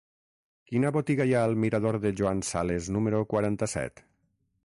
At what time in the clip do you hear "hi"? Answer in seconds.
1.31-1.35